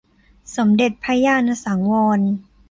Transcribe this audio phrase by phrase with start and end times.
[0.55, 2.19] สมเด็จพระญาณสังวร